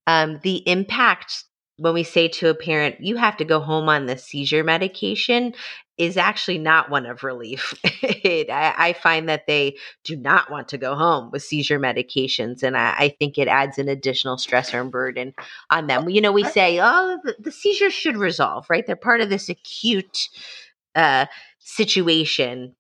um, 0.08 0.40
the 0.44 0.68
impact 0.70 1.44
when 1.78 1.94
we 1.94 2.04
say 2.04 2.28
to 2.28 2.50
a 2.50 2.56
parent, 2.56 2.96
you 3.00 3.18
have 3.18 3.38
to 3.38 3.46
go 3.46 3.60
home 3.60 3.88
on 3.88 4.06
the 4.06 4.18
seizure 4.18 4.64
medication, 4.64 5.54
is 5.98 6.16
actually 6.16 6.60
not 6.60 6.90
one 6.90 7.06
of 7.06 7.24
relief. 7.24 7.74
it, 7.84 8.50
I, 8.52 8.90
I, 8.90 8.94
find 8.94 9.28
that 9.30 9.48
they 9.48 9.78
do 10.04 10.16
not 10.16 10.52
want 10.52 10.68
to 10.70 10.78
go 10.78 10.96
home 10.96 11.32
with 11.32 11.42
seizure 11.42 11.80
medications. 11.80 12.62
And 12.62 12.78
I, 12.78 12.96
I, 12.98 13.16
think 13.18 13.38
it 13.38 13.48
adds 13.48 13.80
an 13.80 13.90
additional 13.90 14.38
stressor 14.38 14.80
and 14.80 14.92
burden 14.92 15.34
on 15.72 15.88
them. 15.88 16.08
You 16.10 16.22
know, 16.22 16.32
we 16.32 16.44
say, 16.44 16.80
oh, 16.80 17.20
the, 17.24 17.36
the 17.40 17.52
seizures 17.52 17.94
should 17.94 18.18
resolve, 18.18 18.68
right? 18.70 18.86
They're 18.86 18.96
part 18.96 19.22
of 19.22 19.30
this 19.30 19.50
acute 19.50 20.30
uh, 20.94 21.26
situation. 21.58 22.76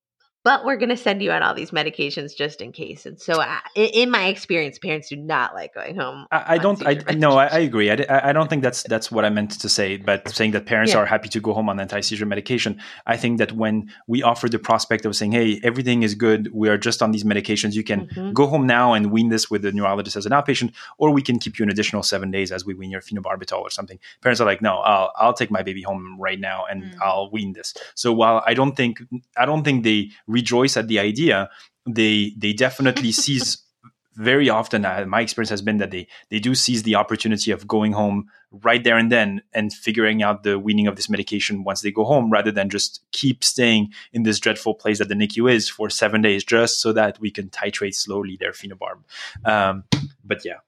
But 0.47 0.63
we're 0.63 0.77
going 0.77 0.87
to 0.87 0.95
send 0.95 1.21
you 1.21 1.29
on 1.33 1.43
all 1.43 1.53
these 1.53 1.71
medications 1.71 2.33
just 2.33 2.61
in 2.61 2.71
case. 2.71 3.05
And 3.05 3.19
so, 3.19 3.41
I, 3.41 3.59
in 3.75 4.09
my 4.09 4.27
experience, 4.27 4.79
parents 4.79 5.09
do 5.09 5.17
not 5.17 5.53
like 5.53 5.73
going 5.73 5.97
home. 5.97 6.25
I, 6.31 6.53
I 6.53 6.57
don't. 6.57 6.81
I 6.87 6.93
no, 7.15 7.37
I, 7.37 7.47
I 7.47 7.59
agree. 7.59 7.91
I, 7.91 8.29
I 8.29 8.31
don't 8.31 8.49
think 8.49 8.63
that's 8.63 8.83
that's 8.83 9.11
what 9.11 9.25
I 9.25 9.29
meant 9.29 9.51
to 9.59 9.67
say. 9.67 9.97
But 9.97 10.29
saying 10.29 10.51
that 10.51 10.65
parents 10.65 10.93
yeah. 10.93 10.99
are 10.99 11.05
happy 11.05 11.27
to 11.27 11.41
go 11.41 11.53
home 11.53 11.67
on 11.67 11.81
anti 11.81 11.99
seizure 11.99 12.25
medication, 12.25 12.79
I 13.05 13.17
think 13.17 13.39
that 13.39 13.51
when 13.51 13.91
we 14.07 14.23
offer 14.23 14.47
the 14.47 14.57
prospect 14.57 15.05
of 15.05 15.17
saying, 15.17 15.33
"Hey, 15.33 15.59
everything 15.65 16.03
is 16.03 16.15
good. 16.15 16.49
We 16.53 16.69
are 16.69 16.77
just 16.77 17.01
on 17.01 17.11
these 17.11 17.25
medications. 17.25 17.73
You 17.73 17.83
can 17.83 18.07
mm-hmm. 18.07 18.31
go 18.31 18.47
home 18.47 18.65
now 18.65 18.93
and 18.93 19.11
wean 19.11 19.27
this 19.27 19.51
with 19.51 19.63
the 19.63 19.73
neurologist 19.73 20.15
as 20.15 20.25
an 20.25 20.31
outpatient, 20.31 20.71
or 20.97 21.11
we 21.11 21.21
can 21.21 21.39
keep 21.39 21.59
you 21.59 21.63
an 21.63 21.69
additional 21.69 22.03
seven 22.03 22.31
days 22.31 22.53
as 22.53 22.63
we 22.63 22.73
wean 22.73 22.89
your 22.89 23.01
phenobarbital 23.01 23.59
or 23.59 23.69
something." 23.69 23.99
Parents 24.21 24.39
are 24.39 24.45
like, 24.45 24.61
"No, 24.61 24.77
I'll 24.77 25.11
I'll 25.17 25.33
take 25.33 25.51
my 25.51 25.61
baby 25.61 25.81
home 25.81 26.15
right 26.17 26.39
now 26.39 26.63
and 26.69 26.83
mm-hmm. 26.83 27.03
I'll 27.03 27.29
wean 27.31 27.51
this." 27.51 27.73
So 27.95 28.13
while 28.13 28.41
I 28.45 28.53
don't 28.53 28.77
think 28.77 29.01
I 29.35 29.45
don't 29.45 29.65
think 29.65 29.83
they 29.83 30.11
rejoice 30.39 30.77
at 30.77 30.87
the 30.87 30.99
idea, 30.99 31.49
they 31.99 32.33
they 32.37 32.53
definitely 32.53 33.11
seize 33.23 33.49
very 34.17 34.49
often 34.49 34.83
uh, 34.83 35.05
my 35.07 35.21
experience 35.21 35.51
has 35.51 35.61
been 35.61 35.77
that 35.77 35.91
they 35.91 36.07
they 36.31 36.39
do 36.39 36.55
seize 36.55 36.83
the 36.83 36.95
opportunity 36.95 37.51
of 37.51 37.67
going 37.67 37.93
home 37.93 38.25
right 38.51 38.83
there 38.83 38.97
and 38.97 39.11
then 39.11 39.41
and 39.53 39.71
figuring 39.71 40.23
out 40.23 40.41
the 40.41 40.57
weaning 40.57 40.87
of 40.87 40.95
this 40.95 41.09
medication 41.09 41.63
once 41.63 41.81
they 41.81 41.91
go 41.91 42.03
home 42.03 42.31
rather 42.31 42.51
than 42.51 42.67
just 42.69 43.01
keep 43.11 43.43
staying 43.43 43.93
in 44.11 44.23
this 44.23 44.39
dreadful 44.39 44.73
place 44.73 44.97
that 44.97 45.07
the 45.07 45.15
NICU 45.15 45.51
is 45.51 45.69
for 45.69 45.89
seven 45.89 46.21
days 46.21 46.43
just 46.43 46.81
so 46.81 46.91
that 46.93 47.19
we 47.19 47.29
can 47.29 47.49
titrate 47.49 47.93
slowly 47.93 48.37
their 48.39 48.53
phenobarb. 48.53 49.03
Um, 49.45 49.83
but 50.23 50.43
yeah. 50.43 50.59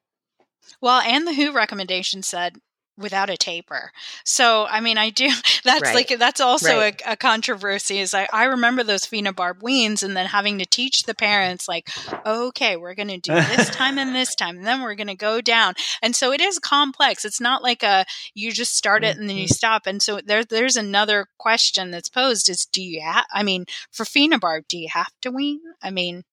Well, 0.79 1.01
and 1.01 1.27
the 1.27 1.33
WHO 1.33 1.51
recommendation 1.51 2.21
said 2.21 2.57
without 2.99 3.29
a 3.29 3.37
taper. 3.37 3.91
So, 4.25 4.67
I 4.69 4.81
mean, 4.81 4.97
I 4.97 5.09
do, 5.09 5.29
that's 5.63 5.81
right. 5.81 5.95
like, 5.95 6.19
that's 6.19 6.41
also 6.41 6.77
right. 6.77 7.01
a, 7.05 7.13
a, 7.13 7.15
controversy 7.15 7.99
is 7.99 8.13
I, 8.13 8.27
I 8.31 8.45
remember 8.45 8.83
those 8.83 9.05
phenobarb 9.05 9.63
weans 9.63 10.03
and 10.03 10.15
then 10.15 10.25
having 10.25 10.59
to 10.59 10.65
teach 10.65 11.03
the 11.03 11.15
parents 11.15 11.67
like, 11.67 11.89
okay, 12.25 12.75
we're 12.75 12.95
going 12.95 13.07
to 13.07 13.17
do 13.17 13.33
this 13.33 13.69
time 13.75 13.97
and 13.97 14.13
this 14.13 14.35
time, 14.35 14.57
and 14.57 14.67
then 14.67 14.81
we're 14.81 14.95
going 14.95 15.07
to 15.07 15.15
go 15.15 15.41
down. 15.41 15.73
And 16.01 16.15
so 16.15 16.31
it 16.31 16.41
is 16.41 16.59
complex. 16.59 17.25
It's 17.25 17.41
not 17.41 17.63
like 17.63 17.83
a, 17.83 18.05
you 18.33 18.51
just 18.51 18.75
start 18.75 19.03
it 19.03 19.17
and 19.17 19.29
then 19.29 19.37
you 19.37 19.45
mm-hmm. 19.45 19.53
stop. 19.53 19.87
And 19.87 20.01
so 20.01 20.19
there, 20.25 20.43
there's 20.43 20.75
another 20.75 21.27
question 21.37 21.91
that's 21.91 22.09
posed 22.09 22.49
is, 22.49 22.65
do 22.65 22.81
you 22.81 23.01
have, 23.01 23.25
I 23.33 23.43
mean, 23.43 23.65
for 23.91 24.03
phenobarb, 24.03 24.67
do 24.67 24.77
you 24.77 24.89
have 24.91 25.11
to 25.21 25.31
wean? 25.31 25.61
I 25.81 25.91
mean, 25.91 26.23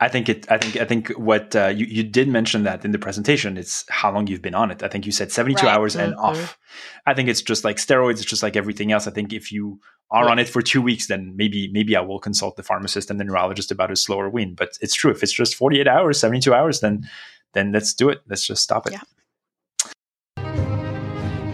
I 0.00 0.08
think 0.08 0.28
it. 0.28 0.50
I 0.50 0.58
think. 0.58 0.76
I 0.76 0.84
think 0.84 1.08
what 1.10 1.54
uh, 1.56 1.68
you 1.68 1.86
you 1.86 2.02
did 2.02 2.28
mention 2.28 2.64
that 2.64 2.84
in 2.84 2.92
the 2.92 2.98
presentation. 2.98 3.56
It's 3.56 3.84
how 3.88 4.12
long 4.12 4.26
you've 4.26 4.42
been 4.42 4.54
on 4.54 4.70
it. 4.70 4.82
I 4.82 4.88
think 4.88 5.06
you 5.06 5.12
said 5.12 5.32
seventy 5.32 5.54
two 5.54 5.66
right. 5.66 5.76
hours 5.76 5.94
mm-hmm. 5.94 6.12
and 6.12 6.14
off. 6.16 6.58
I 7.06 7.14
think 7.14 7.28
it's 7.28 7.42
just 7.42 7.64
like 7.64 7.76
steroids. 7.76 8.12
It's 8.12 8.24
just 8.24 8.42
like 8.42 8.56
everything 8.56 8.92
else. 8.92 9.06
I 9.06 9.10
think 9.10 9.32
if 9.32 9.50
you 9.50 9.80
are 10.10 10.24
yeah. 10.24 10.30
on 10.30 10.38
it 10.38 10.48
for 10.48 10.62
two 10.62 10.82
weeks, 10.82 11.06
then 11.06 11.34
maybe 11.36 11.68
maybe 11.72 11.96
I 11.96 12.00
will 12.00 12.20
consult 12.20 12.56
the 12.56 12.62
pharmacist 12.62 13.10
and 13.10 13.18
the 13.18 13.24
neurologist 13.24 13.70
about 13.70 13.90
a 13.90 13.96
slower 13.96 14.28
wean. 14.28 14.54
But 14.54 14.78
it's 14.80 14.94
true. 14.94 15.10
If 15.10 15.22
it's 15.22 15.32
just 15.32 15.54
forty 15.54 15.80
eight 15.80 15.88
hours, 15.88 16.20
seventy 16.20 16.40
two 16.40 16.54
hours, 16.54 16.80
then 16.80 17.08
then 17.52 17.72
let's 17.72 17.94
do 17.94 18.08
it. 18.08 18.22
Let's 18.28 18.46
just 18.46 18.62
stop 18.62 18.86
it. 18.86 18.92
Yeah. 18.92 19.00